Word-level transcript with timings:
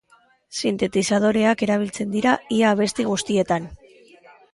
Sintetizadoreak 0.59 1.61
erabiltzen 1.67 2.15
dira 2.15 2.31
ia 2.57 2.71
abesti 2.77 3.05
guztietan. 3.11 3.69